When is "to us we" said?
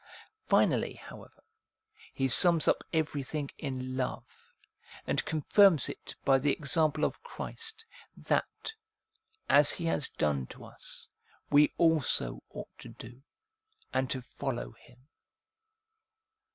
10.47-11.69